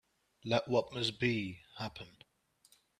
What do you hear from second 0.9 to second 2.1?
must be, happen.